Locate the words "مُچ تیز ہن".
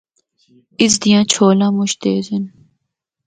1.75-2.43